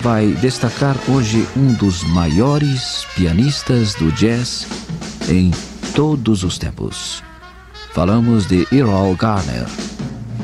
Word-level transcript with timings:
vai 0.00 0.28
destacar 0.28 0.96
hoje 1.08 1.46
um 1.54 1.74
dos 1.74 2.02
maiores 2.02 3.06
pianistas 3.14 3.94
do 3.94 4.10
jazz 4.12 4.66
em 5.28 5.50
todos 5.94 6.42
os 6.42 6.56
tempos. 6.56 7.22
Falamos 7.92 8.46
de 8.46 8.66
Errol 8.72 9.14
Garner, 9.14 9.66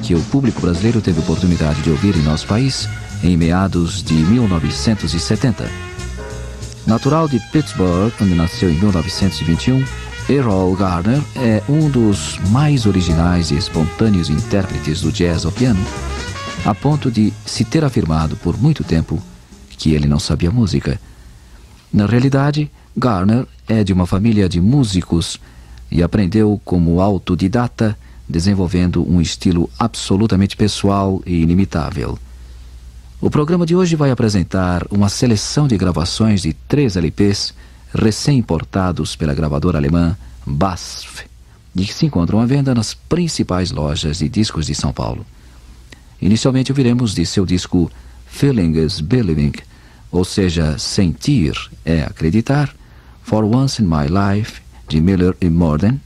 que 0.02 0.14
o 0.14 0.20
público 0.24 0.60
brasileiro 0.60 1.00
teve 1.00 1.20
oportunidade 1.20 1.80
de 1.80 1.90
ouvir 1.90 2.14
em 2.16 2.22
nosso 2.22 2.46
país 2.46 2.86
em 3.22 3.36
meados 3.36 4.02
de 4.02 4.14
1970. 4.14 5.70
Natural 6.86 7.26
de 7.26 7.40
Pittsburgh, 7.50 8.12
onde 8.20 8.34
nasceu 8.34 8.70
em 8.70 8.74
1921, 8.74 9.82
Errol 10.28 10.76
Garner 10.76 11.22
é 11.36 11.62
um 11.66 11.88
dos 11.88 12.38
mais 12.50 12.84
originais 12.84 13.50
e 13.50 13.56
espontâneos 13.56 14.28
intérpretes 14.28 15.00
do 15.00 15.10
jazz 15.10 15.46
ao 15.46 15.52
piano, 15.52 15.82
a 16.64 16.74
ponto 16.74 17.10
de 17.10 17.32
se 17.46 17.64
ter 17.64 17.84
afirmado 17.84 18.36
por 18.36 18.58
muito 18.60 18.84
tempo 18.84 19.22
que 19.76 19.92
ele 19.92 20.06
não 20.06 20.18
sabia 20.18 20.50
música. 20.50 21.00
Na 21.92 22.06
realidade, 22.06 22.70
Garner 22.96 23.46
é 23.68 23.84
de 23.84 23.92
uma 23.92 24.06
família 24.06 24.48
de 24.48 24.60
músicos 24.60 25.38
e 25.90 26.02
aprendeu 26.02 26.60
como 26.64 27.00
autodidata, 27.00 27.96
desenvolvendo 28.28 29.08
um 29.08 29.20
estilo 29.20 29.70
absolutamente 29.78 30.56
pessoal 30.56 31.22
e 31.24 31.40
inimitável. 31.40 32.18
O 33.20 33.30
programa 33.30 33.64
de 33.64 33.74
hoje 33.74 33.96
vai 33.96 34.10
apresentar 34.10 34.86
uma 34.90 35.08
seleção 35.08 35.66
de 35.66 35.76
gravações 35.76 36.42
de 36.42 36.52
três 36.52 36.96
LPs 36.96 37.54
recém-importados 37.94 39.16
pela 39.16 39.34
gravadora 39.34 39.78
alemã 39.78 40.16
BASF, 40.44 41.24
e 41.74 41.84
que 41.84 41.94
se 41.94 42.06
encontram 42.06 42.40
à 42.40 42.46
venda 42.46 42.74
nas 42.74 42.94
principais 42.94 43.70
lojas 43.70 44.18
de 44.18 44.28
discos 44.28 44.66
de 44.66 44.74
São 44.74 44.92
Paulo. 44.92 45.24
Inicialmente 46.20 46.72
ouviremos 46.72 47.14
de 47.14 47.24
seu 47.24 47.46
disco 47.46 47.90
Feeling 48.36 48.76
is 48.76 49.00
Believing, 49.00 49.54
ou 50.12 50.22
seja, 50.22 50.76
sentir 50.76 51.54
é 51.86 52.02
acreditar, 52.02 52.68
For 53.22 53.42
Once 53.42 53.80
in 53.80 53.86
My 53.86 54.08
Life, 54.08 54.60
de 54.86 55.00
Miller 55.00 55.34
e 55.40 55.48
Morden, 55.48 55.98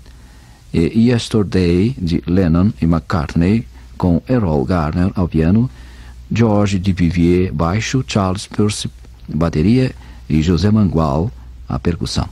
e 0.72 1.10
Yesterday, 1.10 1.92
de 1.98 2.22
Lennon 2.28 2.72
e 2.80 2.84
McCartney, 2.84 3.66
com 3.98 4.22
Errol 4.28 4.64
Garner 4.64 5.10
ao 5.16 5.26
piano, 5.26 5.68
George 6.30 6.78
Duvivier 6.78 7.52
baixo, 7.52 8.04
Charles 8.06 8.46
Percy 8.46 8.88
bateria 9.28 9.92
e 10.28 10.40
José 10.40 10.70
Mangual 10.70 11.32
a 11.68 11.80
percussão. 11.80 12.28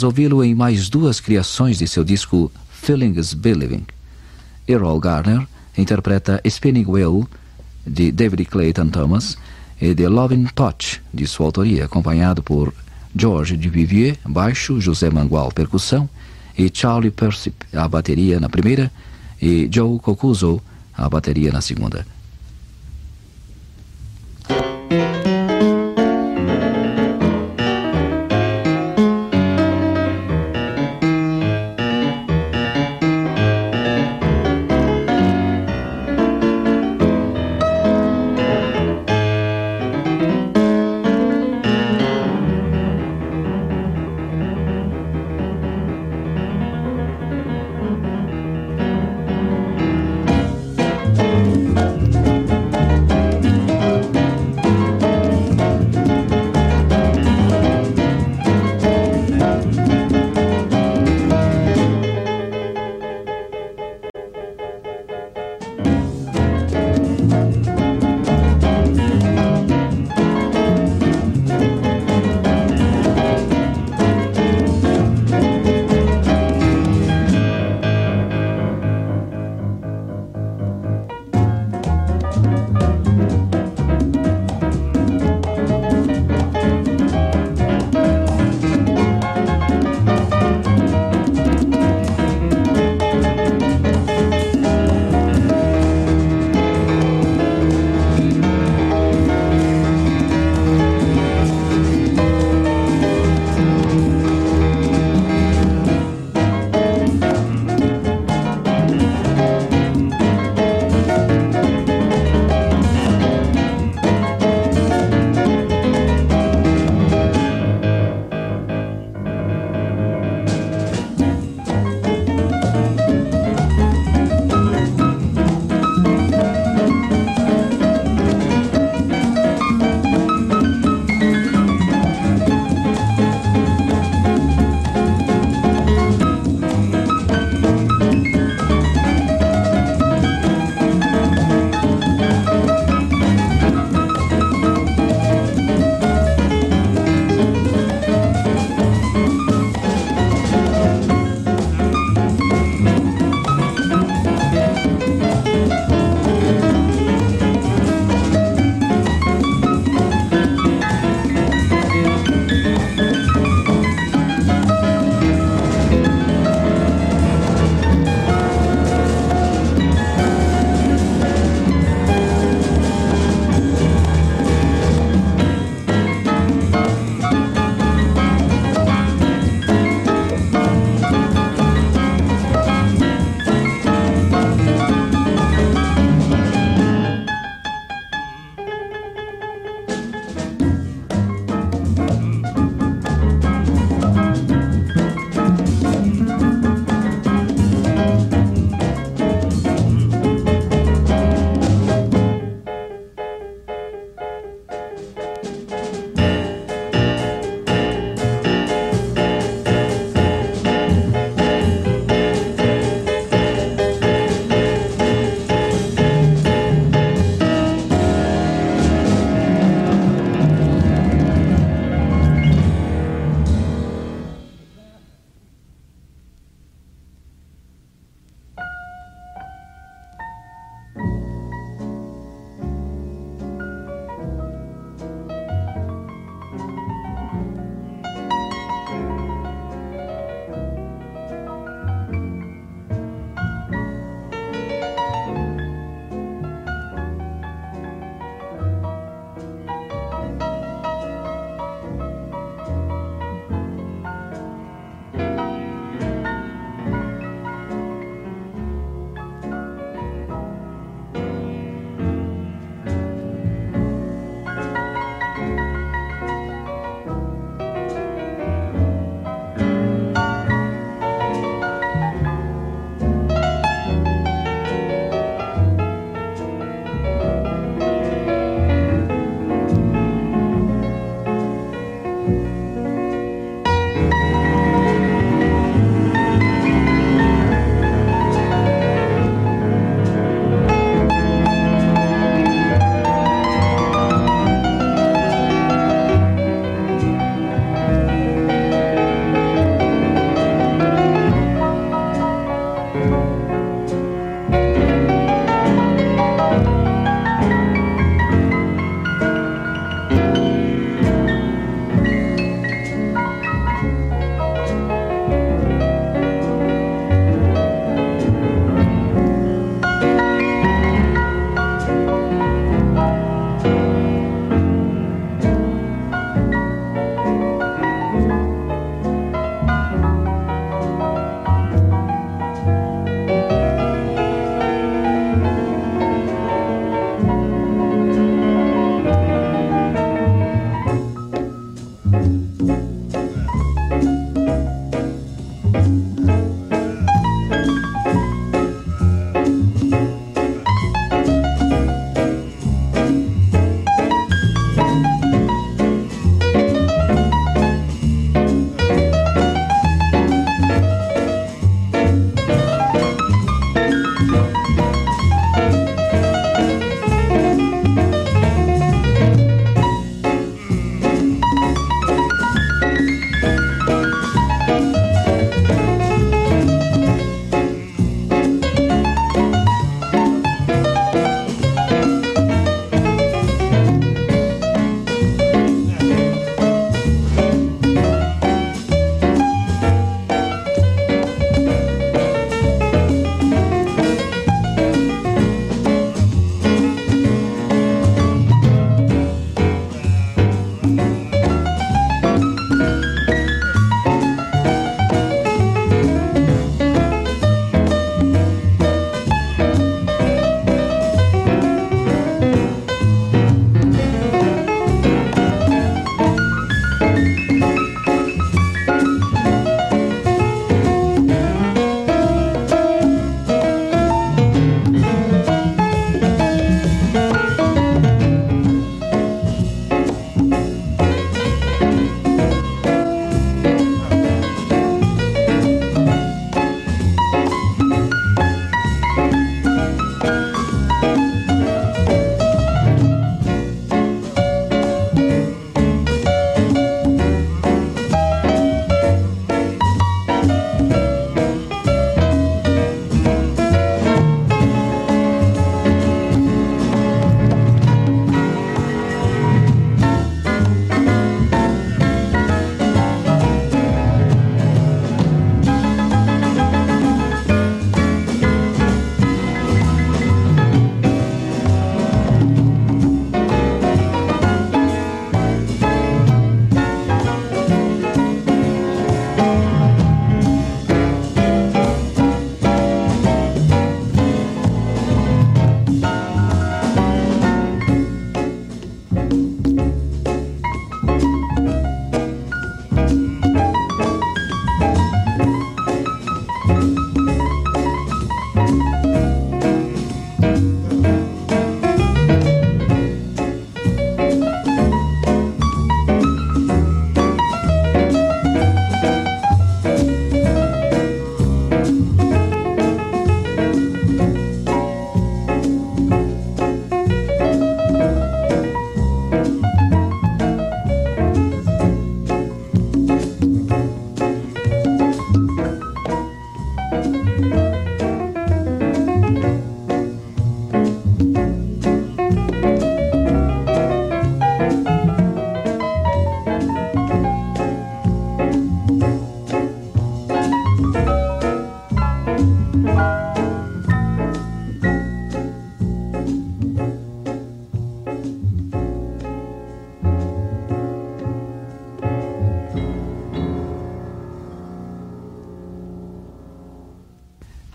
Vamos 0.00 0.16
ouvi-lo 0.16 0.42
em 0.42 0.54
mais 0.54 0.88
duas 0.88 1.20
criações 1.20 1.76
de 1.76 1.86
seu 1.86 2.02
disco 2.02 2.50
Feelings 2.70 3.34
Believing. 3.34 3.84
Errol 4.66 4.98
Garner 4.98 5.46
interpreta 5.76 6.40
Spinning 6.42 6.86
Wheel, 6.86 7.28
de 7.86 8.10
David 8.10 8.46
Clayton 8.46 8.88
Thomas, 8.88 9.36
e 9.78 9.94
The 9.94 10.08
Loving 10.08 10.46
Touch, 10.54 11.02
de 11.12 11.26
sua 11.26 11.44
autoria, 11.44 11.84
acompanhado 11.84 12.42
por 12.42 12.72
George 13.14 13.58
Duvivier, 13.58 14.16
baixo, 14.26 14.80
José 14.80 15.10
Mangual, 15.10 15.52
percussão, 15.52 16.08
e 16.56 16.70
Charlie 16.72 17.10
Persip, 17.10 17.66
a 17.70 17.86
bateria 17.86 18.40
na 18.40 18.48
primeira, 18.48 18.90
e 19.42 19.68
Joe 19.70 19.98
Cocuzo, 19.98 20.62
a 20.96 21.10
bateria 21.10 21.52
na 21.52 21.60
segunda. 21.60 22.06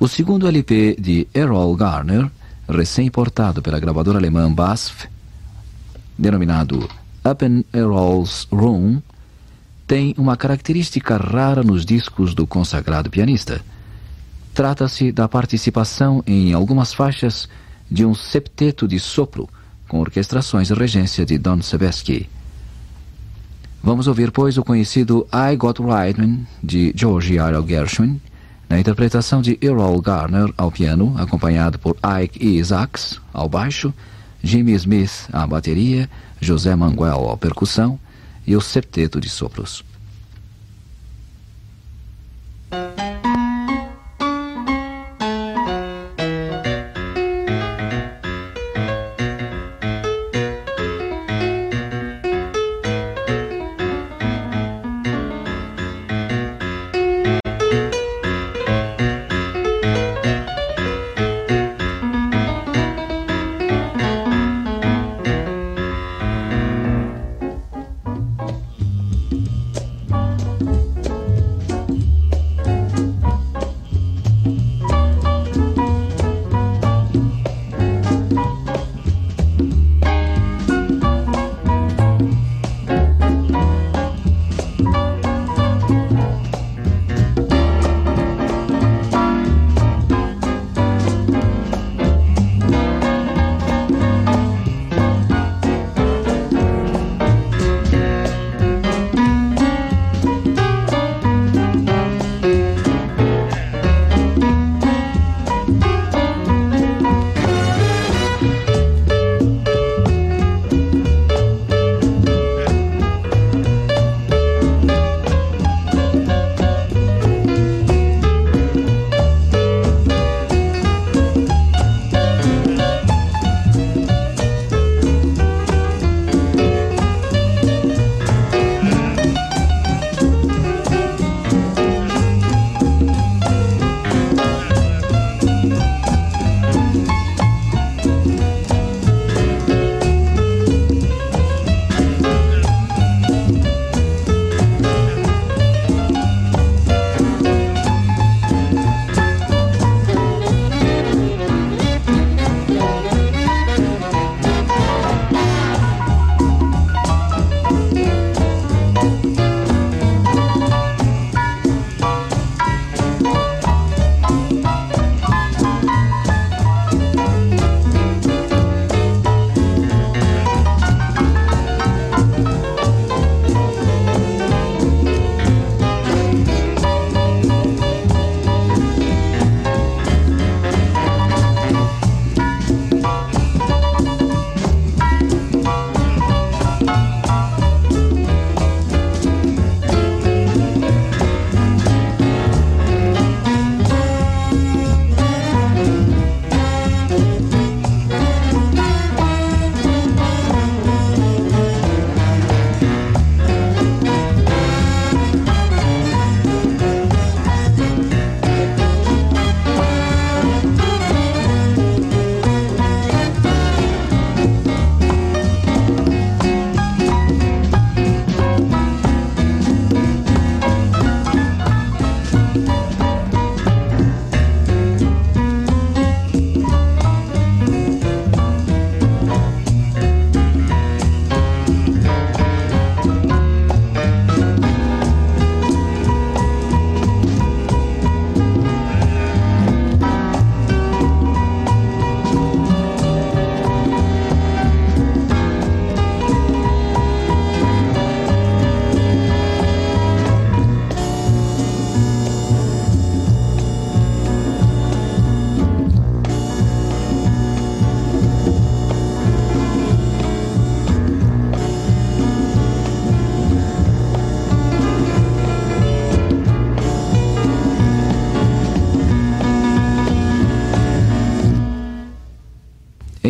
O 0.06 0.08
segundo 0.08 0.48
LP 0.48 0.98
de 1.00 1.28
Errol 1.34 1.76
Garner, 1.76 2.30
recém-importado 2.70 3.60
pela 3.60 3.80
gravadora 3.80 4.20
alemã 4.20 4.54
BASF, 4.54 5.08
denominado 6.16 6.88
Up 7.28 7.44
in 7.44 7.66
Errol's 7.74 8.48
Room, 8.52 9.02
tem 9.88 10.14
uma 10.16 10.38
característica 10.38 11.18
rara 11.18 11.64
nos 11.64 11.84
discos 11.84 12.36
do 12.36 12.46
consagrado 12.46 13.10
pianista. 13.10 13.66
Trata-se 14.54 15.12
da 15.12 15.28
participação 15.28 16.24
em 16.28 16.54
algumas 16.54 16.94
faixas 16.94 17.50
de 17.90 18.06
um 18.06 18.14
septeto 18.14 18.88
de 18.88 19.00
sopro, 19.00 19.50
com 19.88 20.00
orquestrações 20.02 20.70
e 20.70 20.76
regência 20.76 21.26
de 21.26 21.40
Don 21.40 21.64
Sebesky. 21.64 22.30
Vamos 23.82 24.06
ouvir, 24.06 24.30
pois, 24.30 24.56
o 24.56 24.64
conhecido 24.64 25.28
I 25.34 25.56
Got 25.56 25.80
Right 25.80 26.46
de 26.64 26.94
George 26.96 27.40
R. 27.40 27.68
Gershwin, 27.68 28.22
na 28.70 28.80
interpretação 28.80 29.42
de 29.42 29.58
Errol 29.62 30.02
Garner 30.02 30.52
ao 30.58 30.72
piano, 30.72 31.14
acompanhado 31.18 31.78
por 31.78 31.98
Ike 32.24 32.44
Isaacs 32.44 33.20
ao 33.34 33.48
baixo, 33.48 33.94
Jimmy 34.44 34.74
Smith 34.74 35.28
à 35.32 35.46
bateria, 35.46 36.10
José 36.40 36.76
Manguel 36.76 37.30
à 37.30 37.38
percussão 37.38 38.00
e 38.46 38.56
o 38.56 38.62
septeto 38.62 39.20
de 39.20 39.30
sopros. 39.30 39.84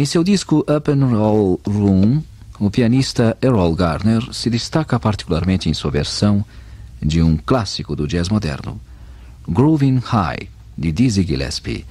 Em 0.06 0.08
seu 0.08 0.24
disco 0.24 0.64
Up 0.70 0.92
and 0.92 1.04
Roll 1.08 1.60
Room, 1.66 2.22
o 2.60 2.70
pianista 2.70 3.36
Errol 3.42 3.74
Garner 3.74 4.22
se 4.32 4.52
destaca 4.52 5.00
particularmente 5.00 5.68
em 5.68 5.74
sua 5.74 5.90
versão 5.90 6.46
de 7.02 7.24
um 7.24 7.36
clássico 7.36 7.96
do 7.96 8.08
jazz 8.08 8.30
moderno, 8.30 8.80
Groovin' 9.50 9.98
High, 9.98 10.48
de 10.78 10.92
Dizzy 10.92 11.24
Gillespie, 11.24 11.86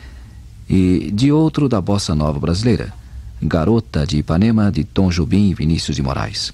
e 0.70 1.10
de 1.12 1.32
outro 1.32 1.68
da 1.68 1.80
bossa 1.80 2.14
nova 2.14 2.38
brasileira, 2.38 2.94
Garota 3.42 4.06
de 4.06 4.18
Ipanema, 4.18 4.70
de 4.70 4.84
Tom 4.84 5.10
Jobim 5.10 5.50
e 5.50 5.54
Vinícius 5.54 5.96
de 5.96 6.02
Moraes. 6.02 6.52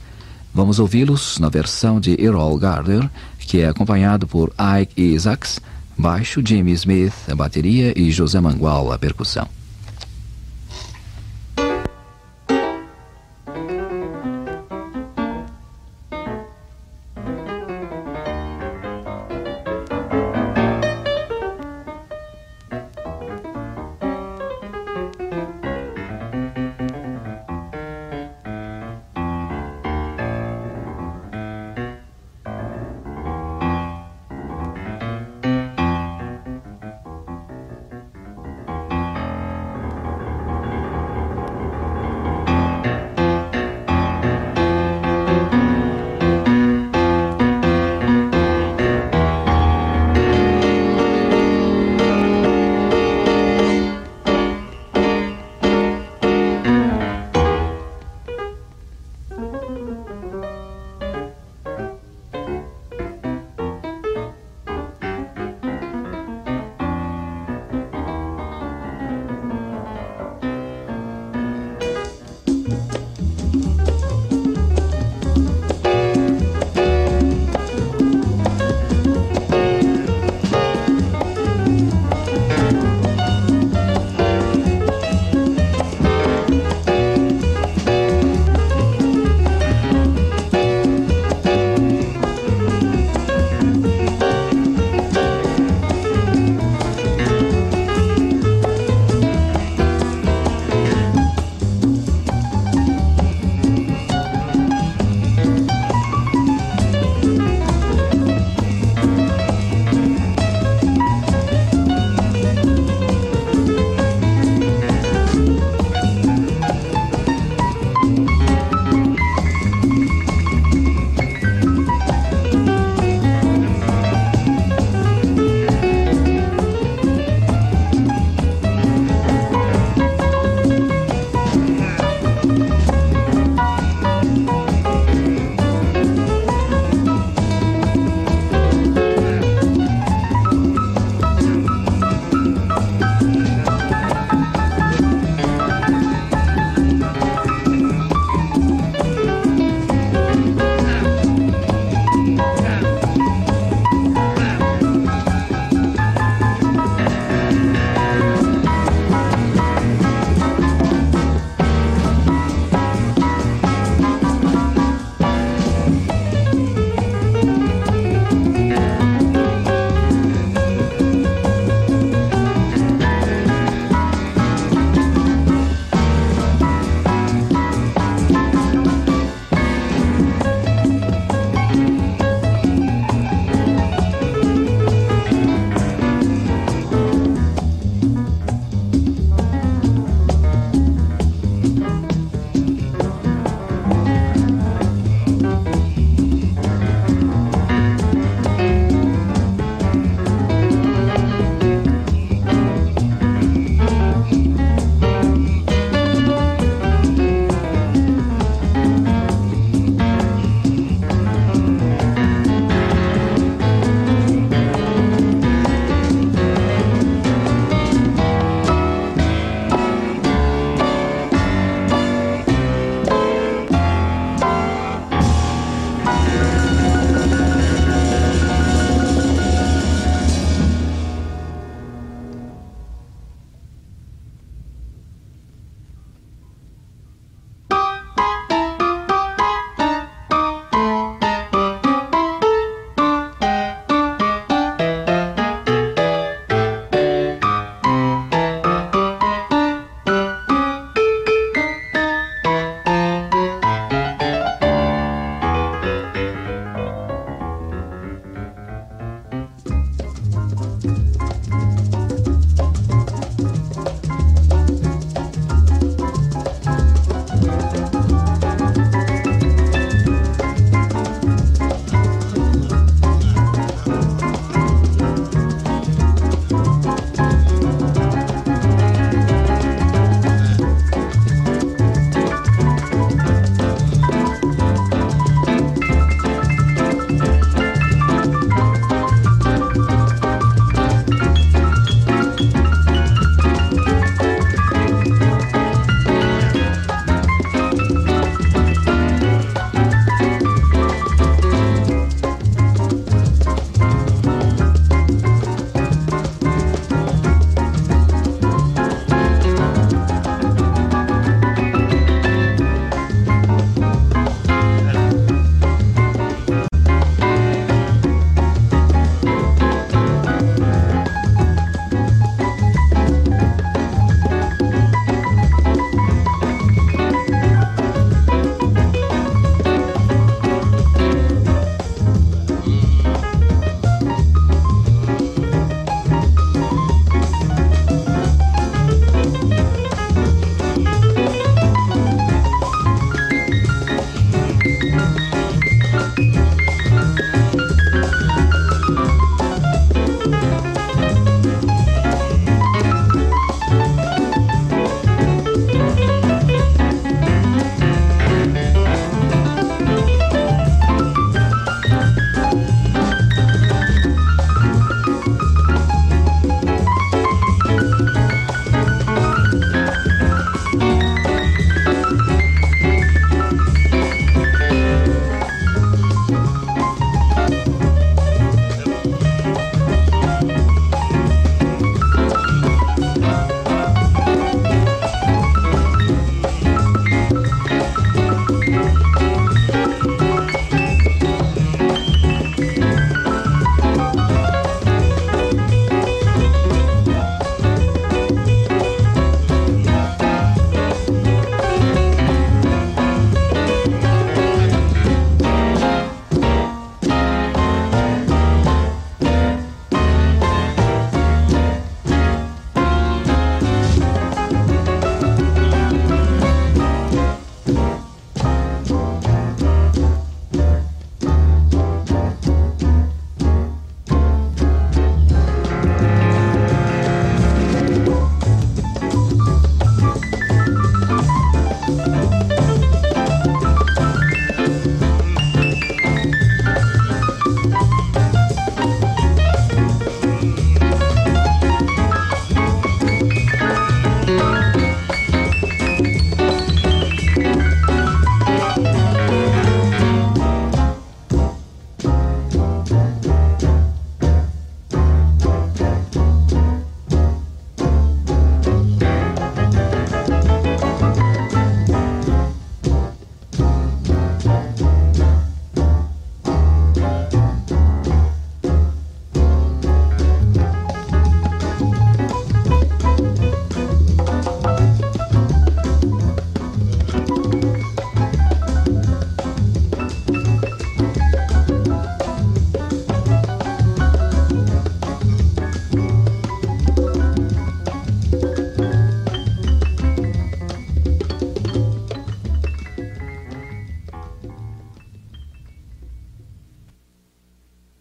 Vamos 0.54 0.78
ouvi-los 0.78 1.38
na 1.38 1.50
versão 1.50 2.00
de 2.00 2.18
Errol 2.18 2.56
Garner, 2.56 3.06
que 3.38 3.60
é 3.60 3.68
acompanhado 3.68 4.26
por 4.26 4.50
Ike 4.80 4.98
Isaacs, 4.98 5.60
Baixo, 5.98 6.40
Jimmy 6.42 6.72
Smith, 6.72 7.12
a 7.28 7.34
bateria 7.34 7.92
e 7.94 8.10
José 8.10 8.40
Mangual, 8.40 8.90
a 8.90 8.98
percussão. 8.98 9.59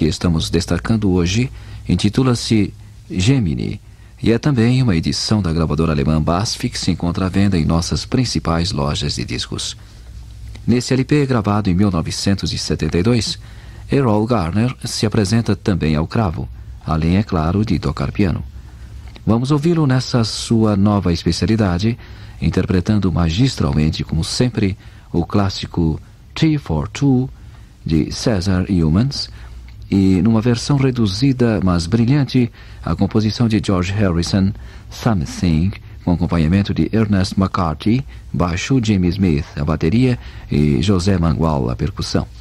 Estamos 0.09 0.49
destacando 0.49 1.11
hoje 1.11 1.49
intitula-se 1.87 2.73
Gemini 3.09 3.79
e 4.21 4.31
é 4.31 4.37
também 4.37 4.83
uma 4.83 4.95
edição 4.95 5.41
da 5.41 5.53
gravadora 5.53 5.93
alemã 5.93 6.21
BASF 6.21 6.69
que 6.69 6.77
se 6.77 6.91
encontra 6.91 7.27
à 7.27 7.29
venda 7.29 7.57
em 7.57 7.65
nossas 7.65 8.05
principais 8.05 8.71
lojas 8.71 9.15
de 9.15 9.23
discos. 9.23 9.77
Nesse 10.67 10.93
LP, 10.93 11.25
gravado 11.25 11.69
em 11.69 11.73
1972, 11.73 13.39
Errol 13.89 14.25
Garner 14.27 14.75
se 14.83 15.05
apresenta 15.05 15.55
também 15.55 15.95
ao 15.95 16.05
cravo, 16.05 16.49
além, 16.85 17.17
é 17.17 17.23
claro, 17.23 17.63
de 17.63 17.79
tocar 17.79 18.11
piano. 18.11 18.43
Vamos 19.25 19.51
ouvi-lo 19.51 19.87
nessa 19.87 20.23
sua 20.23 20.75
nova 20.75 21.13
especialidade, 21.13 21.97
interpretando 22.41 23.11
magistralmente, 23.11 24.03
como 24.03 24.23
sempre, 24.23 24.77
o 25.11 25.25
clássico 25.25 25.99
T 26.35 26.57
for 26.57 26.87
Two 26.87 27.29
de 27.85 28.11
Cesar 28.11 28.65
Humans 28.69 29.29
e, 29.89 30.21
numa 30.21 30.41
versão 30.41 30.77
reduzida, 30.77 31.59
mas 31.63 31.87
brilhante, 31.87 32.51
a 32.83 32.95
composição 32.95 33.47
de 33.47 33.61
George 33.63 33.91
Harrison, 33.91 34.51
Something, 34.89 35.71
com 36.03 36.13
acompanhamento 36.13 36.73
de 36.73 36.89
Ernest 36.93 37.35
McCarthy, 37.37 38.05
baixo 38.31 38.79
Jimmy 38.83 39.07
Smith, 39.09 39.45
a 39.55 39.63
bateria 39.63 40.17
e 40.51 40.81
José 40.81 41.17
Mangual, 41.17 41.69
a 41.69 41.75
percussão. 41.75 42.38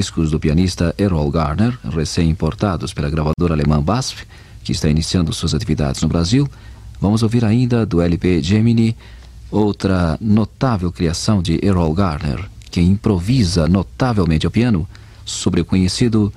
Discos 0.00 0.30
do 0.30 0.40
pianista 0.40 0.94
Errol 0.96 1.30
Garner, 1.30 1.78
recém-importados 1.84 2.94
pela 2.94 3.10
gravadora 3.10 3.52
alemã 3.52 3.82
BASF, 3.82 4.24
que 4.64 4.72
está 4.72 4.88
iniciando 4.88 5.30
suas 5.30 5.52
atividades 5.52 6.00
no 6.00 6.08
Brasil. 6.08 6.48
Vamos 6.98 7.22
ouvir 7.22 7.44
ainda 7.44 7.84
do 7.84 8.00
LP 8.00 8.42
Gemini, 8.42 8.96
outra 9.50 10.16
notável 10.18 10.90
criação 10.90 11.42
de 11.42 11.60
Errol 11.62 11.92
Garner, 11.92 12.48
que 12.70 12.80
improvisa 12.80 13.68
notavelmente 13.68 14.46
ao 14.46 14.50
piano 14.50 14.88
sobre 15.22 15.60
o 15.60 15.66
conhecido 15.66 16.32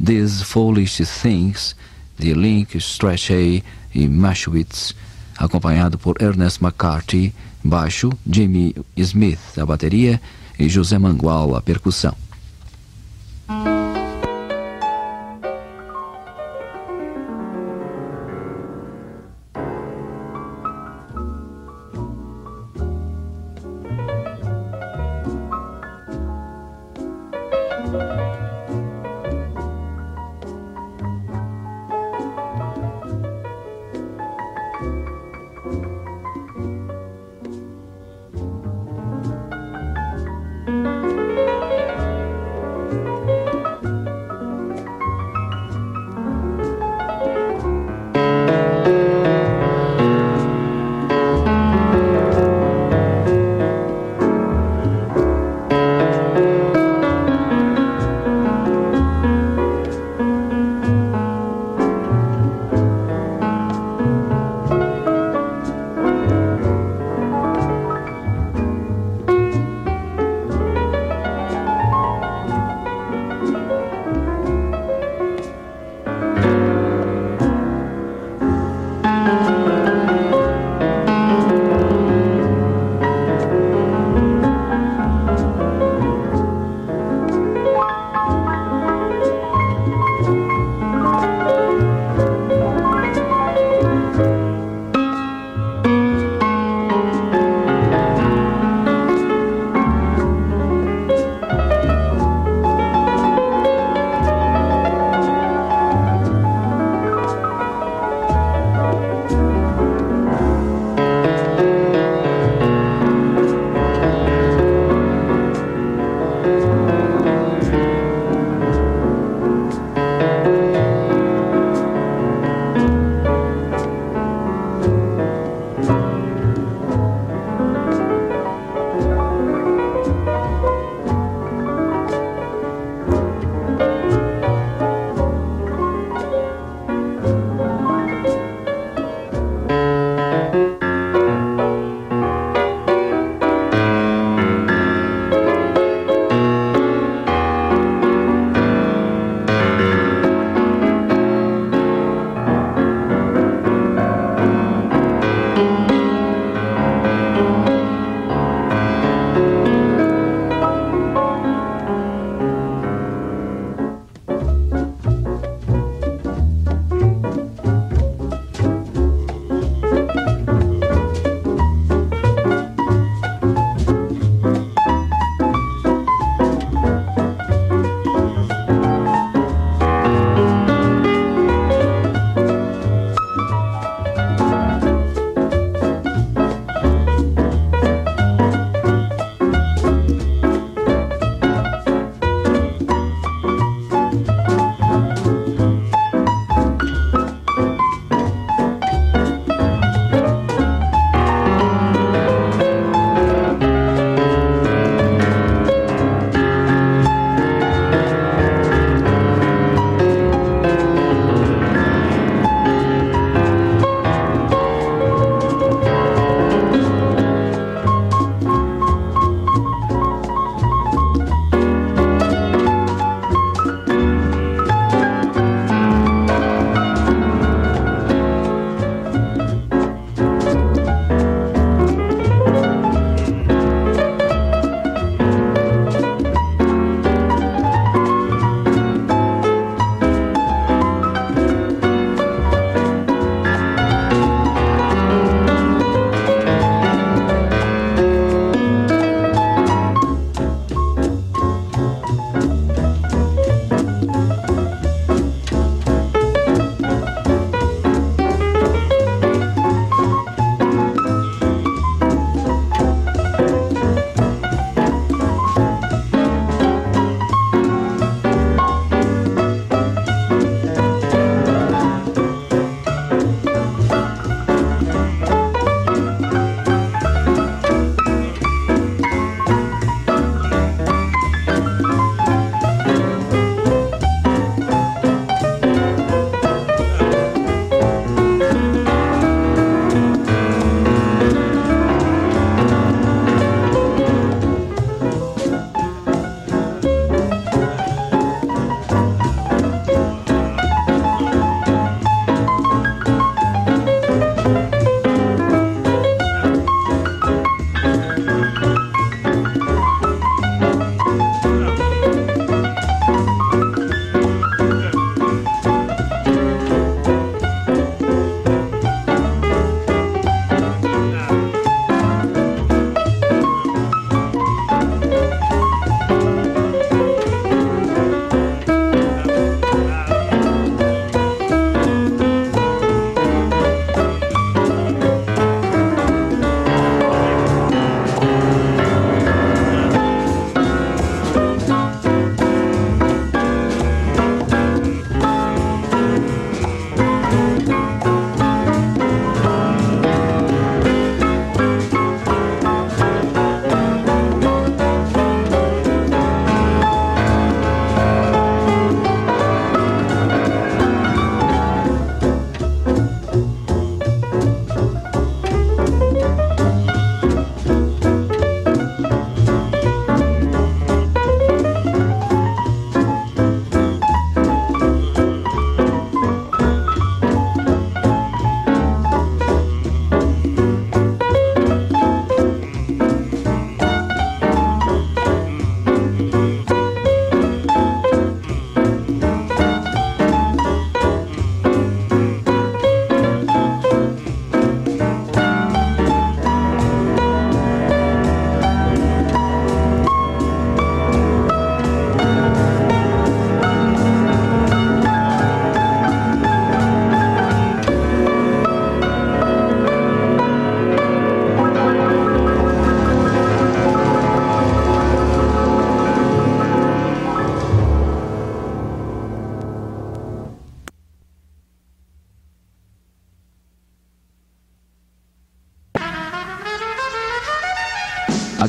These 0.00 0.44
Foolish 0.44 1.02
Things, 1.20 1.74
de 2.16 2.32
Link, 2.32 2.78
Strachey 2.78 3.64
e 3.92 4.06
Mashwitz, 4.06 4.94
acompanhado 5.36 5.98
por 5.98 6.22
Ernest 6.22 6.62
McCarthy, 6.62 7.34
baixo, 7.64 8.12
Jimmy 8.24 8.72
Smith, 8.96 9.58
a 9.58 9.66
bateria 9.66 10.20
e 10.56 10.68
José 10.68 10.96
Mangual, 10.96 11.56
a 11.56 11.60
percussão. 11.60 12.14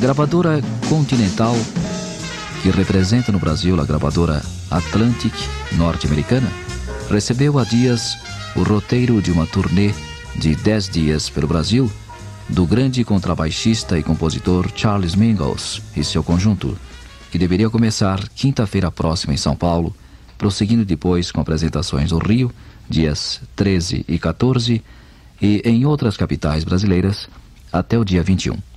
Gravadora 0.01 0.59
Continental, 0.89 1.55
que 2.63 2.71
representa 2.71 3.31
no 3.31 3.37
Brasil 3.37 3.79
a 3.79 3.85
gravadora 3.85 4.41
Atlantic 4.71 5.31
norte-americana, 5.73 6.51
recebeu 7.07 7.59
há 7.59 7.63
dias 7.63 8.17
o 8.55 8.63
roteiro 8.63 9.21
de 9.21 9.31
uma 9.31 9.45
turnê 9.45 9.93
de 10.35 10.55
10 10.55 10.89
dias 10.89 11.29
pelo 11.29 11.47
Brasil 11.47 11.89
do 12.49 12.65
grande 12.65 13.03
contrabaixista 13.03 13.97
e 13.99 14.01
compositor 14.01 14.71
Charles 14.75 15.13
Mingus 15.13 15.83
e 15.95 16.03
seu 16.03 16.23
conjunto, 16.23 16.75
que 17.29 17.37
deveria 17.37 17.69
começar 17.69 18.27
quinta-feira 18.29 18.89
próxima 18.89 19.35
em 19.35 19.37
São 19.37 19.55
Paulo, 19.55 19.95
prosseguindo 20.35 20.83
depois 20.83 21.31
com 21.31 21.39
apresentações 21.39 22.11
no 22.11 22.17
Rio, 22.17 22.51
dias 22.89 23.39
13 23.55 24.03
e 24.07 24.17
14, 24.17 24.83
e 25.39 25.61
em 25.63 25.85
outras 25.85 26.17
capitais 26.17 26.63
brasileiras 26.63 27.29
até 27.71 27.99
o 27.99 28.03
dia 28.03 28.23
21. 28.23 28.70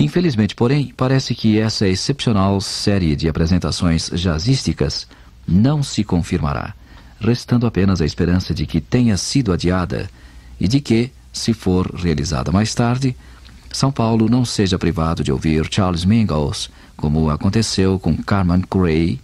Infelizmente, 0.00 0.54
porém, 0.54 0.94
parece 0.96 1.34
que 1.34 1.60
essa 1.60 1.86
excepcional 1.86 2.58
série 2.62 3.14
de 3.14 3.28
apresentações 3.28 4.10
jazzísticas 4.14 5.06
não 5.46 5.82
se 5.82 6.02
confirmará, 6.02 6.72
restando 7.20 7.66
apenas 7.66 8.00
a 8.00 8.06
esperança 8.06 8.54
de 8.54 8.64
que 8.64 8.80
tenha 8.80 9.18
sido 9.18 9.52
adiada 9.52 10.08
e 10.58 10.66
de 10.66 10.80
que, 10.80 11.12
se 11.30 11.52
for 11.52 11.94
realizada 11.94 12.50
mais 12.50 12.74
tarde, 12.74 13.14
São 13.70 13.92
Paulo 13.92 14.26
não 14.26 14.42
seja 14.42 14.78
privado 14.78 15.22
de 15.22 15.30
ouvir 15.30 15.68
Charles 15.70 16.06
Mingus, 16.06 16.70
como 16.96 17.28
aconteceu 17.28 17.98
com 17.98 18.16
Carmen 18.16 18.64
Gray, 18.70 19.20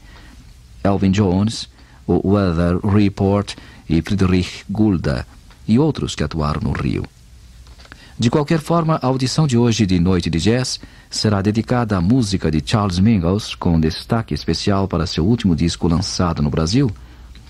Elvin 0.84 1.10
Jones, 1.10 1.70
o 2.06 2.32
Weather 2.32 2.84
Report 2.86 3.54
e 3.88 4.02
Friedrich 4.02 4.62
Gulda 4.68 5.26
e 5.66 5.78
outros 5.78 6.14
que 6.14 6.22
atuaram 6.22 6.60
no 6.60 6.72
Rio. 6.72 7.15
De 8.18 8.30
qualquer 8.30 8.60
forma, 8.60 8.98
a 9.02 9.06
audição 9.08 9.46
de 9.46 9.58
hoje 9.58 9.84
de 9.84 10.00
Noite 10.00 10.30
de 10.30 10.38
Jazz 10.38 10.80
será 11.10 11.42
dedicada 11.42 11.98
à 11.98 12.00
música 12.00 12.50
de 12.50 12.62
Charles 12.64 12.98
Mingus, 12.98 13.54
com 13.54 13.78
destaque 13.78 14.32
especial 14.32 14.88
para 14.88 15.06
seu 15.06 15.26
último 15.26 15.54
disco 15.54 15.86
lançado 15.86 16.40
no 16.42 16.48
Brasil, 16.48 16.90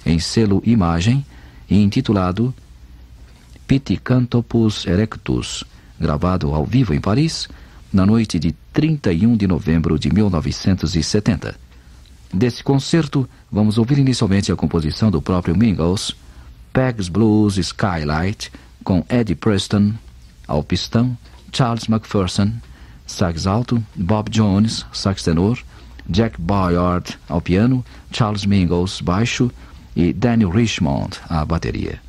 em 0.04 0.18
selo 0.18 0.60
Imagem, 0.66 1.24
e 1.70 1.80
intitulado 1.80 2.52
Pithecanthropus 3.68 4.86
erectus, 4.88 5.62
gravado 6.00 6.52
ao 6.52 6.66
vivo 6.66 6.92
em 6.92 7.00
Paris, 7.00 7.48
na 7.92 8.04
noite 8.04 8.36
de 8.36 8.52
31 8.72 9.36
de 9.36 9.46
novembro 9.46 9.96
de 9.96 10.12
1970. 10.12 11.54
Desse 12.34 12.64
concerto, 12.64 13.28
vamos 13.50 13.78
ouvir 13.78 13.98
inicialmente 13.98 14.50
a 14.50 14.56
composição 14.56 15.12
do 15.12 15.22
próprio 15.22 15.56
Mingus, 15.56 16.16
Peg's 16.72 17.08
Blues 17.08 17.56
Skylight, 17.56 18.50
com 18.82 19.04
Eddie 19.08 19.36
Preston 19.36 19.94
ao 20.46 20.62
pistão, 20.62 21.16
Charles 21.52 21.88
McPherson, 21.88 22.52
sax 23.06 23.46
alto, 23.46 23.82
Bob 23.94 24.30
Jones, 24.30 24.84
sax 24.92 25.22
tenor, 25.22 25.58
Jack 26.08 26.40
Boyard 26.40 27.18
ao 27.28 27.40
piano, 27.40 27.84
Charles 28.12 28.44
Mingus 28.44 29.00
baixo 29.00 29.50
e 29.94 30.12
Daniel 30.12 30.50
Richmond 30.50 31.18
à 31.28 31.44
bateria. 31.44 32.00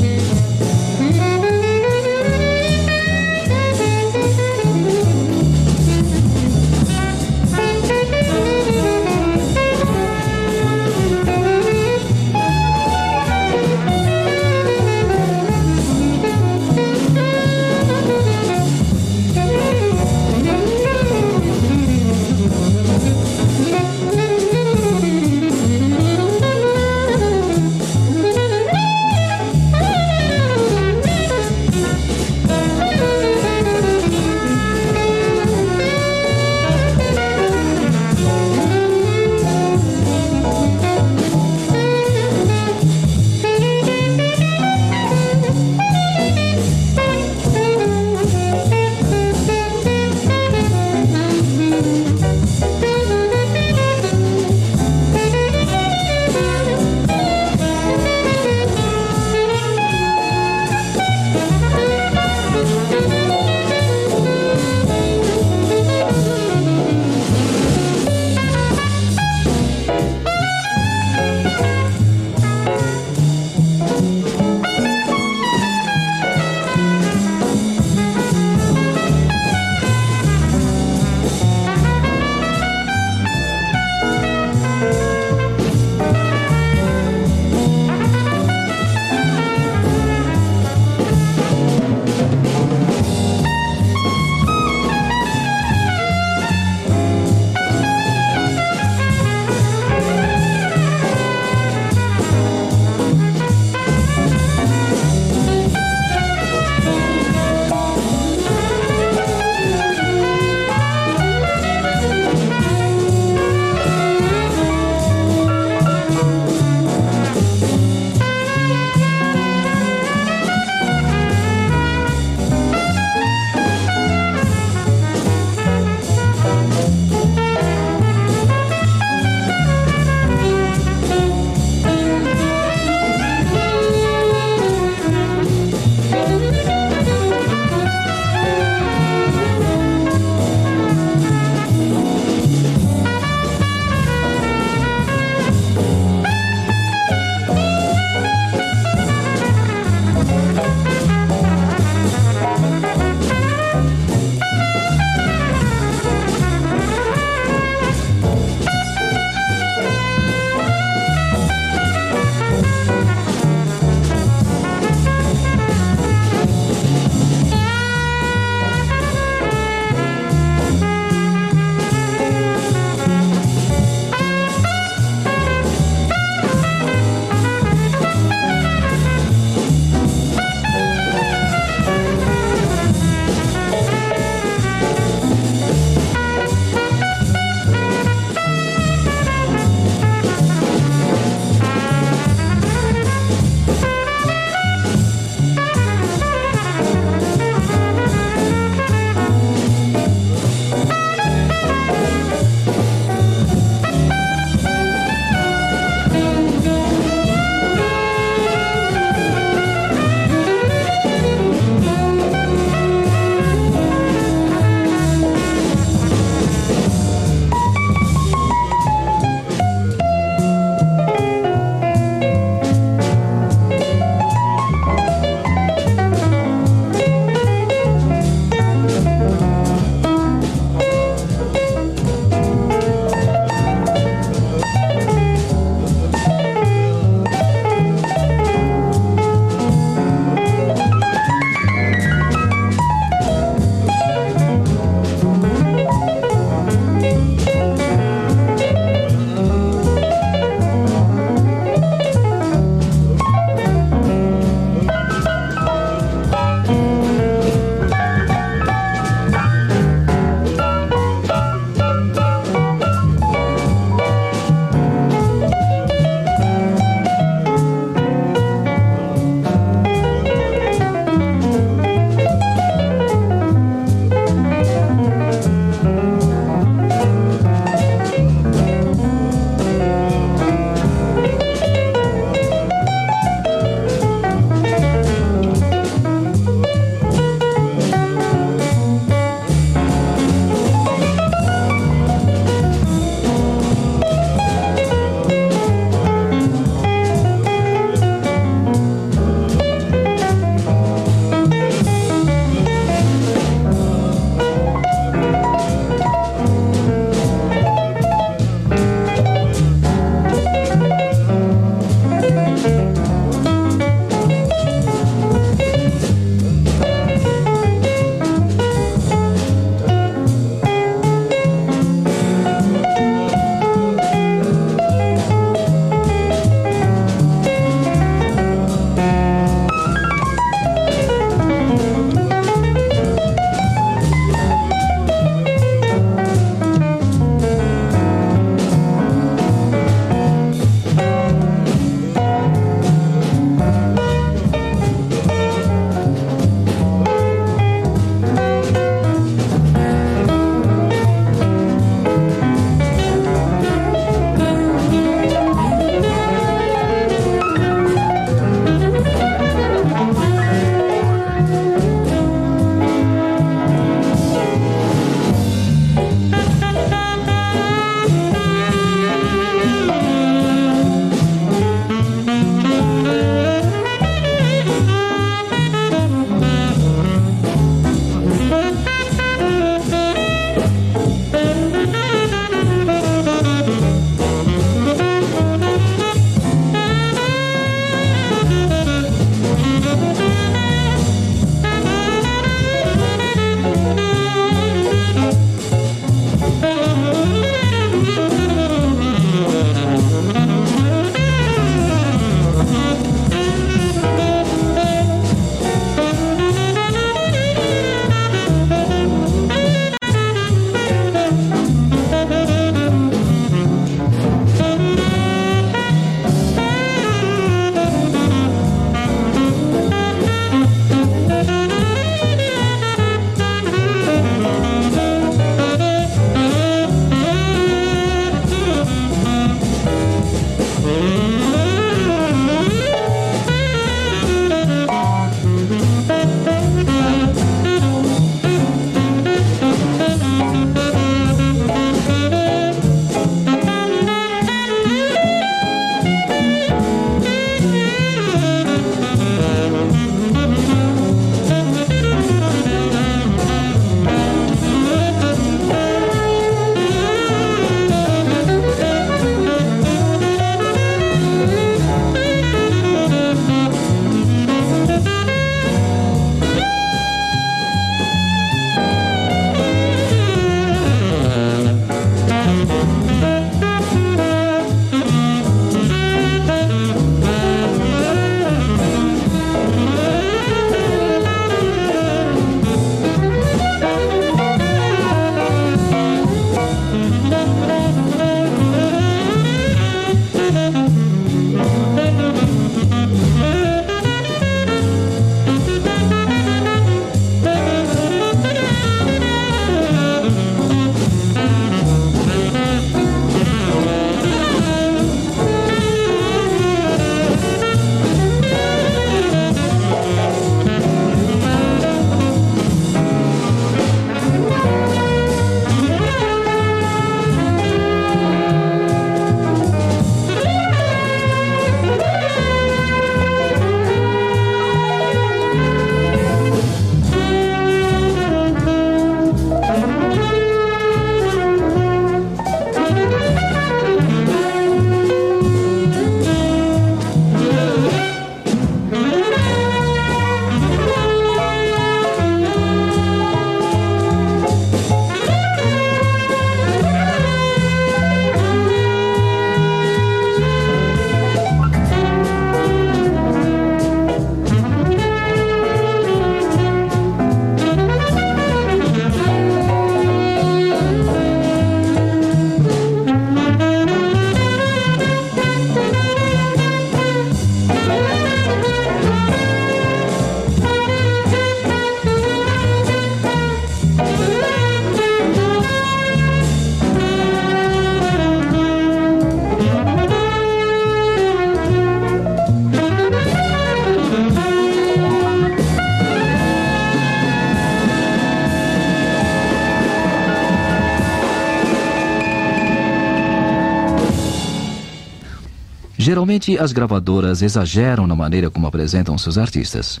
Geralmente 596.16 596.56
as 596.56 596.72
gravadoras 596.72 597.42
exageram 597.42 598.06
na 598.06 598.16
maneira 598.16 598.48
como 598.48 598.66
apresentam 598.66 599.18
seus 599.18 599.36
artistas. 599.36 600.00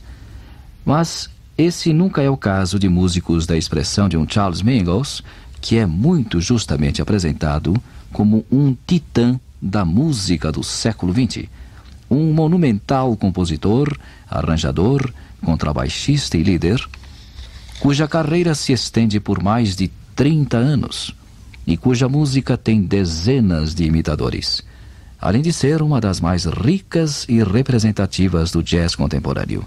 Mas 0.82 1.28
esse 1.58 1.92
nunca 1.92 2.22
é 2.22 2.30
o 2.30 2.38
caso 2.38 2.78
de 2.78 2.88
músicos 2.88 3.44
da 3.44 3.54
expressão 3.54 4.08
de 4.08 4.16
um 4.16 4.26
Charles 4.26 4.62
Mingus, 4.62 5.22
que 5.60 5.76
é 5.76 5.84
muito 5.84 6.40
justamente 6.40 7.02
apresentado 7.02 7.74
como 8.14 8.46
um 8.50 8.74
titã 8.86 9.38
da 9.60 9.84
música 9.84 10.50
do 10.50 10.64
século 10.64 11.12
XX. 11.12 11.50
Um 12.10 12.32
monumental 12.32 13.14
compositor, 13.14 13.94
arranjador, 14.26 15.12
contrabaixista 15.44 16.38
e 16.38 16.42
líder, 16.42 16.82
cuja 17.78 18.08
carreira 18.08 18.54
se 18.54 18.72
estende 18.72 19.20
por 19.20 19.42
mais 19.42 19.76
de 19.76 19.90
30 20.14 20.56
anos 20.56 21.14
e 21.66 21.76
cuja 21.76 22.08
música 22.08 22.56
tem 22.56 22.80
dezenas 22.80 23.74
de 23.74 23.84
imitadores, 23.84 24.64
além 25.20 25.42
de 25.42 25.52
ser 25.52 25.82
uma 25.82 26.00
das 26.00 26.20
mais 26.20 26.44
ricas 26.44 27.24
e 27.28 27.42
representativas 27.42 28.50
do 28.50 28.62
jazz 28.62 28.94
contemporâneo. 28.94 29.64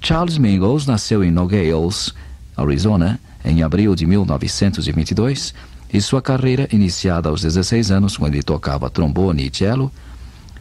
Charles 0.00 0.36
Mingus 0.36 0.86
nasceu 0.86 1.24
em 1.24 1.30
Nogales, 1.30 2.12
Arizona, 2.56 3.18
em 3.44 3.62
abril 3.62 3.94
de 3.94 4.06
1922, 4.06 5.54
e 5.92 6.00
sua 6.00 6.20
carreira, 6.20 6.68
iniciada 6.72 7.28
aos 7.28 7.42
16 7.42 7.90
anos, 7.90 8.16
quando 8.16 8.34
ele 8.34 8.42
tocava 8.42 8.90
trombone 8.90 9.46
e 9.46 9.56
cello, 9.56 9.92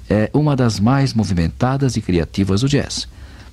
é 0.10 0.30
uma 0.34 0.56
das 0.56 0.80
mais 0.80 1.14
movimentadas 1.14 1.95
e 1.95 2.01
criativas 2.01 2.62
do 2.62 2.70
jazz, 2.70 3.08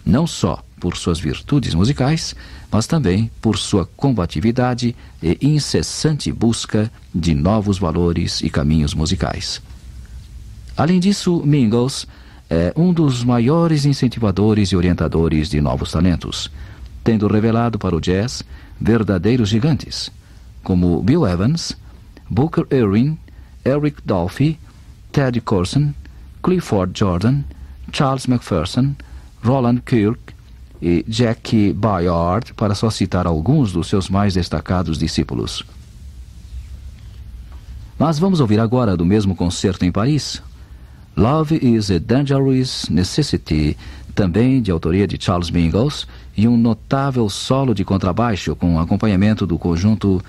não 0.05 0.27
só 0.27 0.63
por 0.79 0.97
suas 0.97 1.19
virtudes 1.19 1.75
musicais, 1.75 2.35
mas 2.71 2.87
também 2.87 3.31
por 3.41 3.57
sua 3.57 3.87
combatividade 3.97 4.95
e 5.23 5.39
incessante 5.41 6.31
busca 6.33 6.91
de 7.15 7.35
novos 7.35 7.79
valores 7.79 8.41
e 8.43 8.51
caminhos 8.51 8.95
musicais. 8.95 9.61
Além 10.81 10.99
disso, 10.99 11.43
Mingus 11.45 12.07
é 12.49 12.73
um 12.75 12.91
dos 12.91 13.23
maiores 13.23 13.85
incentivadores 13.85 14.71
e 14.71 14.77
orientadores 14.77 15.51
de 15.51 15.61
novos 15.61 15.93
talentos, 15.93 16.51
tendo 17.05 17.29
revelado 17.29 17.79
para 17.79 17.95
o 17.95 18.01
jazz 18.01 18.43
verdadeiros 18.81 19.51
gigantes, 19.51 20.11
como 20.65 21.03
Bill 21.03 21.27
Evans, 21.27 21.77
Booker 22.31 22.65
Irwin, 22.71 23.19
Eric 23.63 24.01
Dolphy, 24.07 24.59
Ted 25.13 25.39
Corson, 25.43 25.93
Clifford 26.43 26.99
Jordan, 26.99 27.43
Charles 27.93 28.27
McPherson, 28.27 28.95
Roland 29.45 29.83
Kirk 29.85 30.33
e 30.81 31.05
Jackie 31.07 31.75
Bayard, 31.75 32.55
para 32.55 32.75
só 32.75 32.89
citar 32.89 33.27
alguns 33.27 33.71
dos 33.71 33.87
seus 33.87 34.09
mais 34.09 34.33
destacados 34.33 34.97
discípulos. 34.97 35.63
Mas 37.99 38.19
vamos 38.19 38.41
ouvir 38.41 38.59
agora 38.59 38.97
do 38.97 39.05
mesmo 39.05 39.37
concerto 39.37 39.85
em 39.85 39.93
Paris, 39.93 40.43
Love 41.21 41.53
is 41.53 41.91
a 41.91 41.99
Dangerous 41.99 42.89
Necessity, 42.89 43.77
também 44.15 44.63
de 44.63 44.71
autoria 44.71 45.07
de 45.07 45.23
Charles 45.23 45.51
Mingus, 45.51 46.07
e 46.35 46.49
um 46.49 46.57
notável 46.57 47.29
solo 47.29 47.75
de 47.75 47.85
contrabaixo 47.85 48.57
com 48.57 48.81
acompanhamento 48.81 49.47
do 49.47 49.59
conjunto 49.59 50.23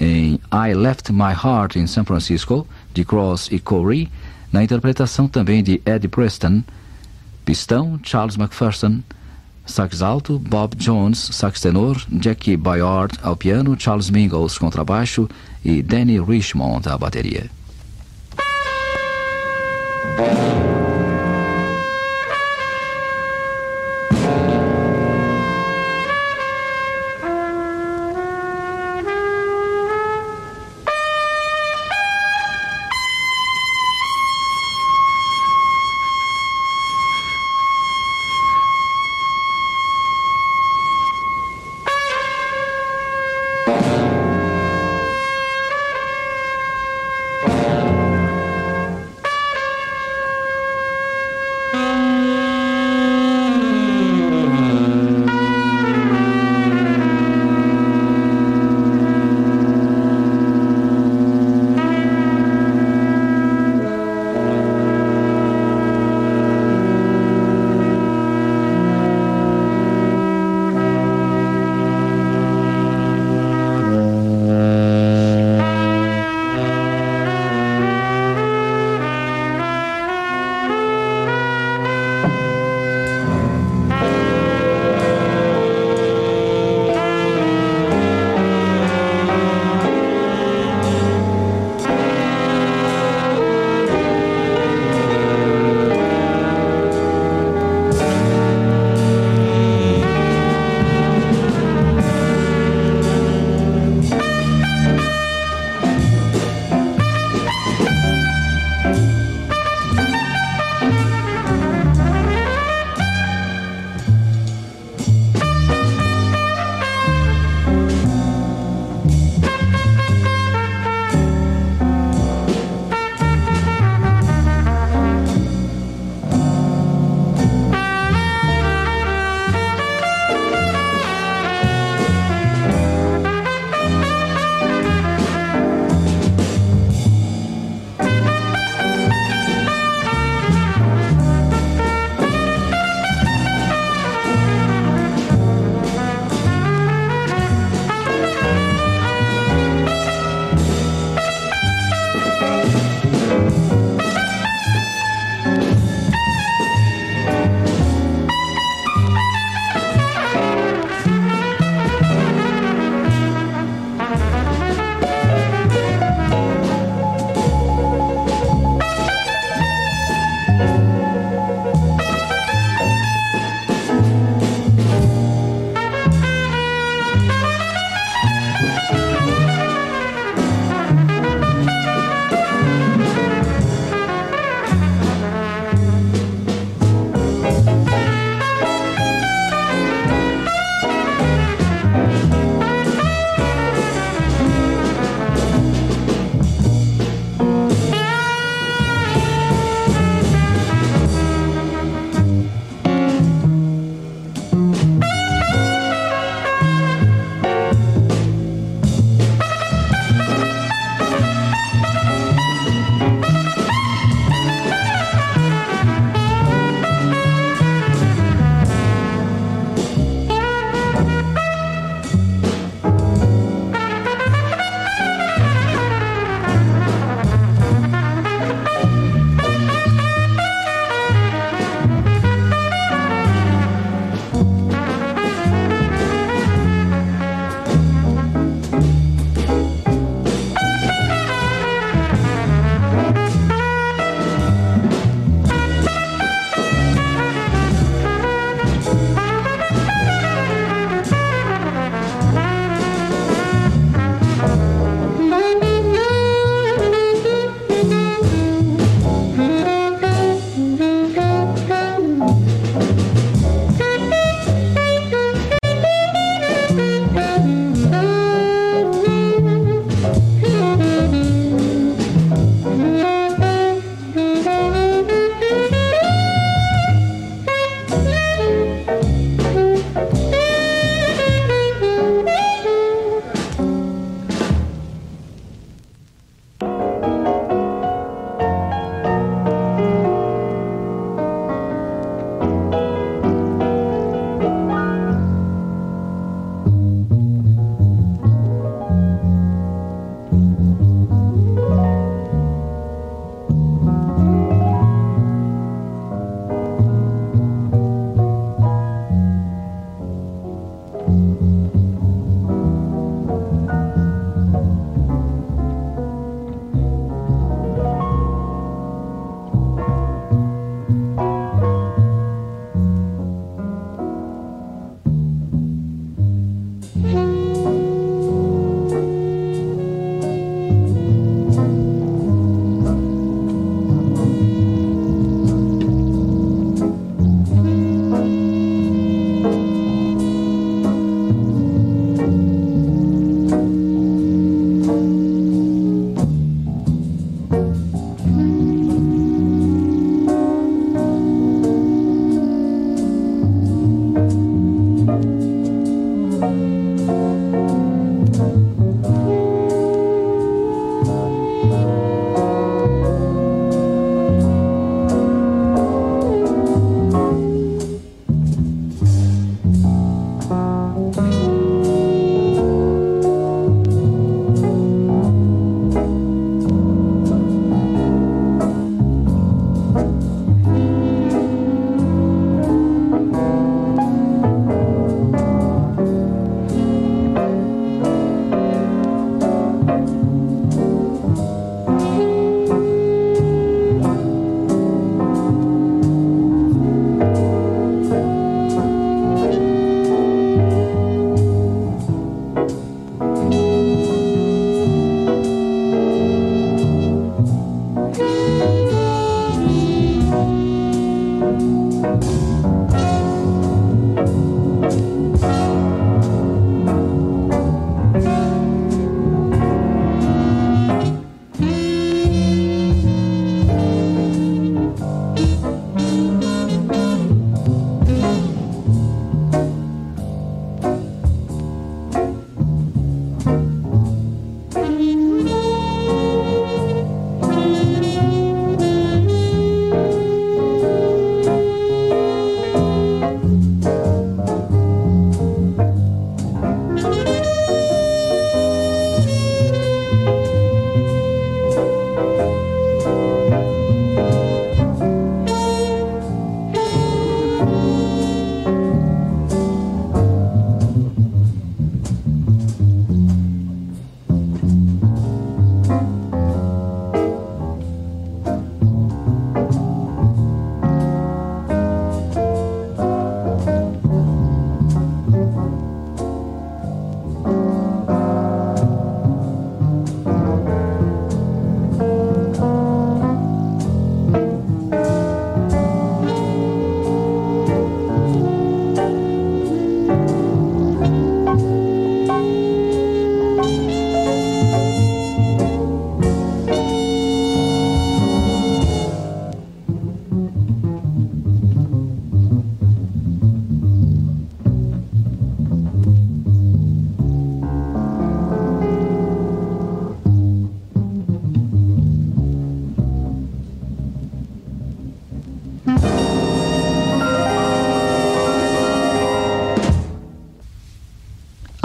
em 0.00 0.40
I 0.52 0.74
Left 0.74 1.12
My 1.12 1.30
Heart 1.30 1.76
in 1.76 1.86
San 1.86 2.02
Francisco, 2.02 2.66
de 2.92 3.04
Cross 3.04 3.50
e 3.52 3.60
Corey, 3.60 4.10
na 4.50 4.64
interpretação 4.64 5.28
também 5.28 5.62
de 5.62 5.80
Eddie 5.86 6.08
Preston, 6.08 6.64
pistão 7.44 8.00
Charles 8.02 8.36
McPherson, 8.36 8.98
sax 9.64 10.02
alto 10.02 10.40
Bob 10.40 10.74
Jones, 10.74 11.18
sax 11.20 11.60
tenor, 11.60 12.04
Jackie 12.20 12.56
Bayard 12.56 13.16
ao 13.22 13.36
piano, 13.36 13.76
Charles 13.78 14.10
Mingus 14.10 14.58
contrabaixo 14.58 15.28
e 15.64 15.84
Danny 15.84 16.20
Richmond 16.20 16.88
à 16.88 16.98
bateria. 16.98 17.61
A 20.18 20.81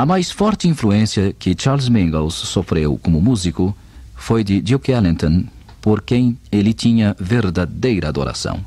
mais 0.08 0.32
forte 0.32 0.70
influência 0.70 1.36
que 1.38 1.54
Charles 1.60 1.90
Mingus 1.90 2.34
sofreu 2.34 2.98
como 2.98 3.22
músico 3.22 3.76
foi 4.16 4.42
de 4.42 4.62
Duke 4.62 4.90
Ellington, 4.90 5.44
por 5.82 6.02
quem 6.02 6.38
ele 6.50 6.74
tinha 6.74 7.14
verdadeira 7.20 8.08
adoração. 8.08 8.66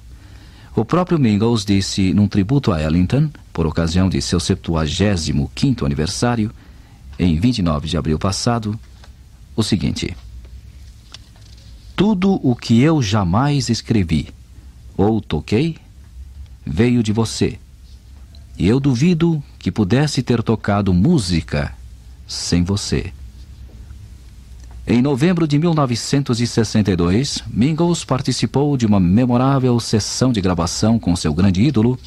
O 0.77 0.85
próprio 0.85 1.19
Mingus 1.19 1.65
disse 1.65 2.13
num 2.13 2.29
tributo 2.29 2.71
a 2.71 2.83
Ellington, 2.83 3.31
por 3.55 3.67
ocasião 3.67 4.11
de 4.11 4.21
seu 4.21 4.39
75º 4.39 5.87
aniversário, 5.87 6.51
em 7.19 7.41
29 7.41 7.89
de 7.89 7.97
abril 7.97 8.19
passado, 8.19 8.79
o 9.57 9.63
seguinte: 9.63 10.15
Tudo 11.97 12.39
o 12.47 12.55
que 12.55 12.83
eu 12.83 13.01
jamais 13.01 13.71
escrevi 13.71 14.29
ou 14.95 15.23
toquei 15.23 15.79
veio 16.67 17.03
de 17.03 17.15
você. 17.15 17.59
E 18.61 18.69
eu 18.69 18.79
duvido 18.79 19.43
que 19.59 19.73
pudesse 19.73 20.23
ter 20.23 20.43
tocado 20.43 20.93
música 20.93 21.75
sem 22.27 22.63
você. 22.63 23.11
Em 24.87 25.01
novembro 25.01 25.49
de 25.49 25.59
1962, 25.59 27.43
Mingus 27.47 28.05
participou 28.05 28.77
de 28.77 28.85
uma 28.85 29.01
memorável 29.01 29.81
sessão 29.81 30.31
de 30.31 30.43
gravação 30.43 30.99
com 30.99 31.17
seu 31.17 31.33
grande 31.33 31.63
ídolo, 31.63 31.99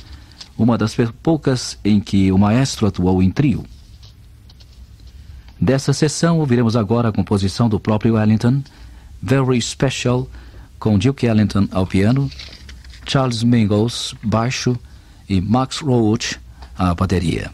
uma 0.55 0.77
das 0.77 0.95
poucas 1.23 1.75
em 1.83 1.99
que 1.99 2.31
o 2.31 2.37
maestro 2.37 2.85
atuou 2.85 3.23
em 3.23 3.31
trio. 3.31 3.65
Dessa 5.59 5.91
sessão 5.91 6.37
ouviremos 6.37 6.75
agora 6.75 7.09
a 7.09 7.11
composição 7.11 7.67
do 7.67 7.79
próprio 7.79 8.15
Ellington, 8.15 8.61
Very 9.19 9.59
Special, 9.59 10.29
com 10.77 10.99
Duke 10.99 11.25
Ellington 11.25 11.67
ao 11.71 11.87
piano, 11.87 12.29
Charles 13.07 13.41
Mingus 13.41 14.13
baixo 14.21 14.77
e 15.29 15.41
Max 15.41 15.81
Roach 15.81 16.39
à 16.77 16.93
bateria. 16.93 17.51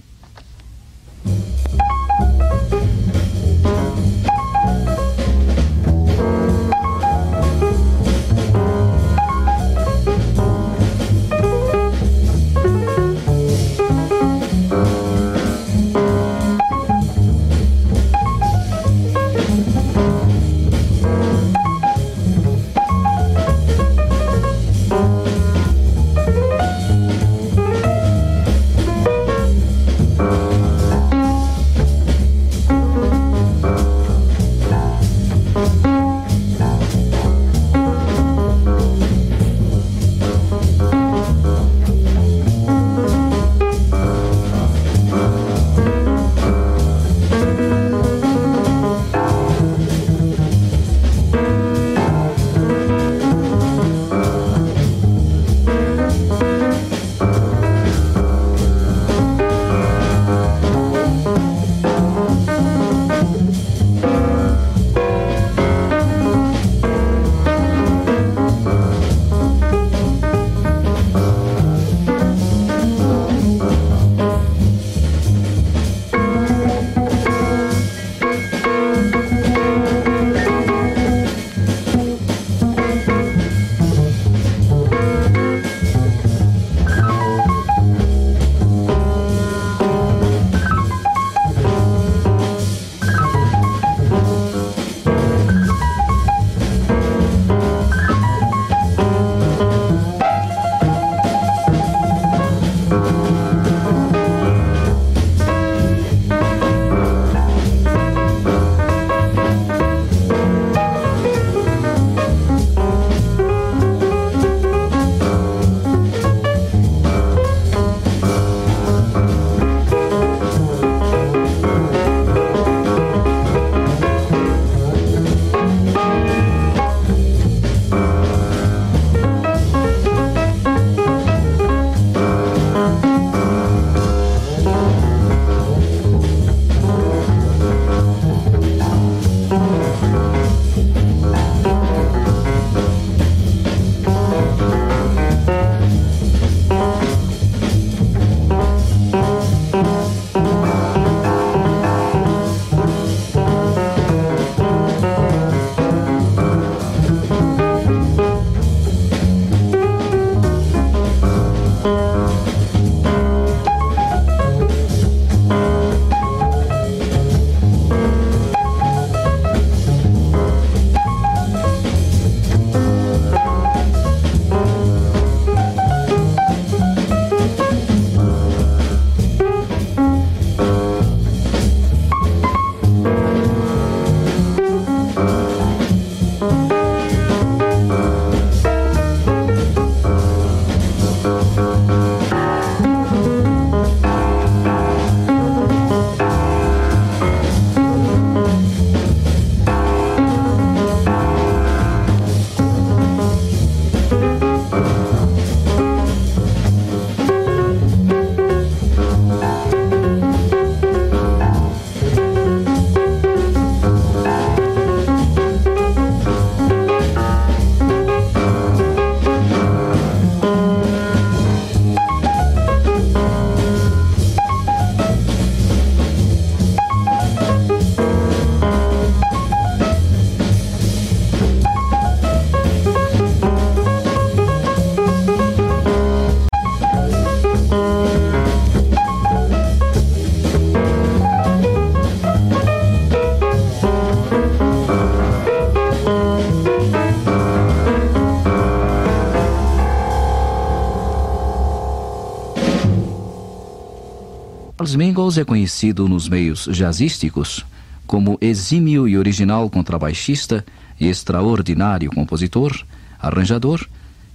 Charles 254.89 254.95
Mingus 254.95 255.37
é 255.37 255.45
conhecido 255.45 256.09
nos 256.09 256.27
meios 256.27 256.67
jazzísticos 256.71 257.63
como 258.07 258.39
exímio 258.41 259.07
e 259.07 259.19
original 259.19 259.69
contrabaixista 259.69 260.65
extraordinário 260.99 262.09
compositor, 262.09 262.75
arranjador 263.21 263.85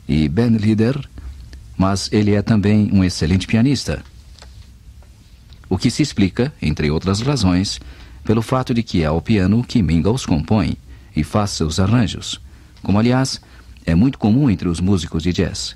e 0.08 0.28
bandleader, 0.28 0.96
mas 1.76 2.08
ele 2.12 2.34
é 2.34 2.42
também 2.42 2.88
um 2.92 3.02
excelente 3.02 3.48
pianista. 3.48 4.04
O 5.68 5.76
que 5.76 5.90
se 5.90 6.02
explica, 6.02 6.52
entre 6.62 6.88
outras 6.88 7.20
razões, 7.20 7.80
pelo 8.22 8.40
fato 8.40 8.72
de 8.72 8.82
que 8.84 9.02
é 9.02 9.06
ao 9.06 9.20
piano 9.20 9.64
que 9.64 9.82
Mingus 9.82 10.24
compõe 10.24 10.76
e 11.16 11.24
faz 11.24 11.50
seus 11.50 11.80
arranjos, 11.80 12.40
como 12.80 12.98
aliás 12.98 13.40
é 13.84 13.94
muito 13.94 14.18
comum 14.18 14.48
entre 14.48 14.68
os 14.68 14.78
músicos 14.78 15.24
de 15.24 15.32
jazz. 15.32 15.74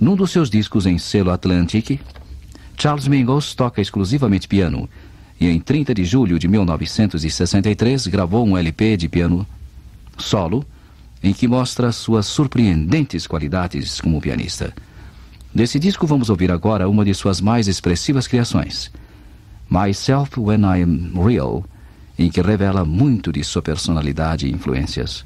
Num 0.00 0.16
dos 0.16 0.32
seus 0.32 0.50
discos 0.50 0.86
em 0.86 0.98
selo 0.98 1.30
Atlantic, 1.30 2.00
Charles 2.80 3.08
Mingus 3.08 3.56
toca 3.56 3.82
exclusivamente 3.82 4.46
piano 4.46 4.88
e 5.40 5.48
em 5.48 5.58
30 5.58 5.92
de 5.92 6.04
julho 6.04 6.38
de 6.38 6.46
1963 6.46 8.06
gravou 8.06 8.46
um 8.46 8.56
LP 8.56 8.96
de 8.96 9.08
piano 9.08 9.44
solo 10.16 10.64
em 11.20 11.32
que 11.32 11.48
mostra 11.48 11.90
suas 11.90 12.26
surpreendentes 12.26 13.26
qualidades 13.26 14.00
como 14.00 14.20
pianista. 14.20 14.72
Desse 15.52 15.76
disco 15.80 16.06
vamos 16.06 16.30
ouvir 16.30 16.52
agora 16.52 16.88
uma 16.88 17.04
de 17.04 17.12
suas 17.14 17.40
mais 17.40 17.66
expressivas 17.66 18.28
criações, 18.28 18.92
Myself 19.68 20.38
When 20.38 20.62
I 20.62 20.82
Am 20.82 21.20
Real, 21.20 21.64
em 22.16 22.30
que 22.30 22.40
revela 22.40 22.84
muito 22.84 23.32
de 23.32 23.42
sua 23.42 23.60
personalidade 23.60 24.46
e 24.46 24.52
influências. 24.52 25.24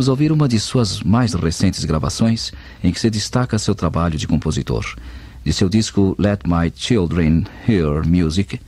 Vamos 0.00 0.08
ouvir 0.08 0.32
uma 0.32 0.48
de 0.48 0.58
suas 0.58 1.02
mais 1.02 1.34
recentes 1.34 1.84
gravações, 1.84 2.52
em 2.82 2.90
que 2.90 2.98
se 2.98 3.10
destaca 3.10 3.58
seu 3.58 3.74
trabalho 3.74 4.16
de 4.16 4.26
compositor. 4.26 4.96
De 5.44 5.52
seu 5.52 5.68
disco 5.68 6.16
Let 6.18 6.40
My 6.46 6.72
Children 6.74 7.44
Hear 7.68 8.08
Music, 8.08 8.58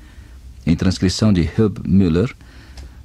em 0.67 0.77
transcrição 0.77 1.33
de 1.33 1.49
Hub 1.59 1.81
Müller 1.89 2.37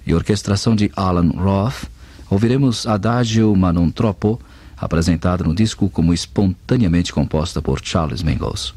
e 0.05 0.13
orquestração 0.13 0.75
de 0.75 0.91
Alan 0.93 1.29
Roth, 1.29 1.85
ouviremos 2.29 2.85
Adagio 2.85 3.55
ma 3.55 3.71
non 3.71 3.89
troppo, 3.91 4.41
apresentada 4.75 5.45
no 5.45 5.55
disco 5.55 5.89
como 5.89 6.13
espontaneamente 6.13 7.13
composta 7.13 7.61
por 7.61 7.79
Charles 7.81 8.23
Mingus. 8.23 8.73